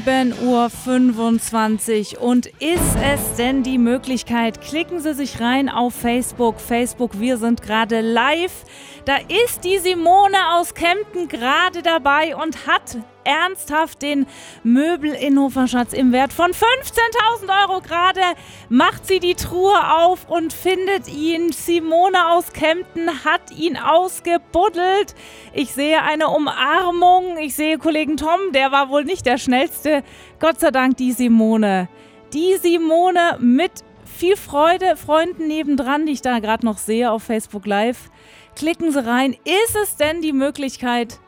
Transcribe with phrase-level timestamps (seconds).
[0.00, 2.22] 7.25 Uhr.
[2.22, 4.60] Und ist es denn die Möglichkeit?
[4.60, 6.60] Klicken Sie sich rein auf Facebook.
[6.60, 8.64] Facebook, wir sind gerade live.
[9.06, 14.26] Da ist die Simone aus Kempten gerade dabei und hat ernsthaft den
[14.62, 17.80] Möbel-Inhofer-Schatz im Wert von 15.000 Euro.
[17.80, 18.20] Gerade
[18.68, 21.52] macht sie die Truhe auf und findet ihn.
[21.52, 25.14] Simone aus Kempten hat ihn ausgebuddelt.
[25.52, 27.36] Ich sehe eine Umarmung.
[27.38, 30.02] Ich sehe Kollegen Tom, der war wohl nicht der schnellste.
[30.38, 31.88] Gott sei Dank die Simone.
[32.32, 33.72] Die Simone mit
[34.04, 38.10] viel Freude, Freunden nebendran, die ich da gerade noch sehe auf Facebook Live.
[38.56, 39.34] Klicken Sie rein.
[39.44, 41.20] Ist es denn die Möglichkeit,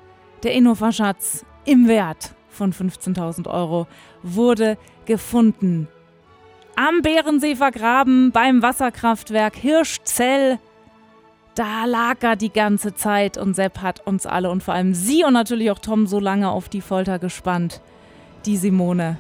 [0.43, 3.87] der Inhofer-Schatz im Wert von 15.000 Euro
[4.23, 5.87] wurde gefunden.
[6.77, 10.59] Am Bärensee vergraben beim Wasserkraftwerk Hirschzell.
[11.55, 15.25] Da lag er die ganze Zeit und Sepp hat uns alle und vor allem sie
[15.25, 17.83] und natürlich auch Tom so lange auf die Folter gespannt.
[18.47, 19.19] Die Simone.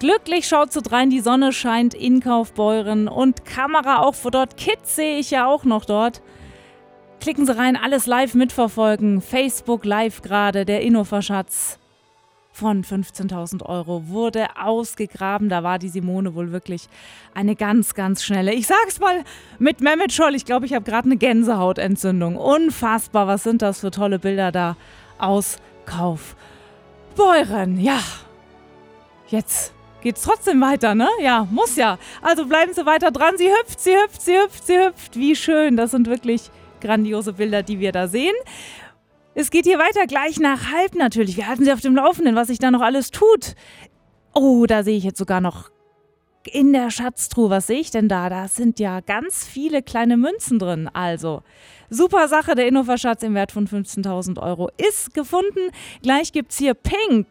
[0.00, 4.56] Glücklich schaut zu drein, die Sonne scheint in Kaufbeuren und Kamera auch vor dort.
[4.56, 6.20] Kids sehe ich ja auch noch dort.
[7.20, 9.20] Klicken Sie rein, alles live mitverfolgen.
[9.20, 11.78] Facebook live gerade, der Innoverschatz
[12.50, 15.50] von 15.000 Euro wurde ausgegraben.
[15.50, 16.88] Da war die Simone wohl wirklich
[17.34, 18.54] eine ganz, ganz schnelle.
[18.54, 19.22] Ich sag's mal
[19.58, 20.34] mit Mehmet Scholl.
[20.34, 22.36] Ich glaube, ich habe gerade eine Gänsehautentzündung.
[22.36, 24.76] Unfassbar, was sind das für tolle Bilder da
[25.18, 27.78] aus Kaufbeuren.
[27.78, 28.00] Ja,
[29.28, 31.08] jetzt geht's trotzdem weiter, ne?
[31.20, 31.98] Ja, muss ja.
[32.22, 33.36] Also bleiben Sie weiter dran.
[33.36, 35.16] Sie hüpft, sie hüpft, sie hüpft, sie hüpft.
[35.16, 35.76] Wie schön.
[35.76, 36.50] Das sind wirklich
[36.80, 38.34] grandiose Bilder, die wir da sehen.
[39.34, 41.36] Es geht hier weiter, gleich nach halb natürlich.
[41.36, 43.54] Wir halten Sie auf dem Laufenden, was sich da noch alles tut.
[44.34, 45.70] Oh, da sehe ich jetzt sogar noch
[46.50, 47.50] in der Schatztruhe.
[47.50, 48.28] Was sehe ich denn da?
[48.28, 50.88] Da sind ja ganz viele kleine Münzen drin.
[50.92, 51.42] Also,
[51.90, 52.54] super Sache.
[52.54, 55.70] Der Innova-Schatz im Wert von 15.000 Euro ist gefunden.
[56.02, 57.28] Gleich gibt es hier Pink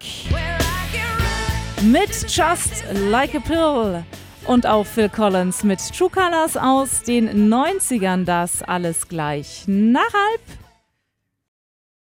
[1.82, 4.04] mit Just Like a Pill
[4.50, 8.26] und auch Phil Collins mit True Colors aus den 90ern.
[8.26, 10.69] Das alles gleich nach halb.